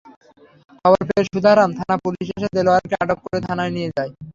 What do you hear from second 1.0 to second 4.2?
পেয়ে সুধারাম থানা-পুলিশ এসে দেলোয়ারকে আটক করে থানায় নিয়ে যায়।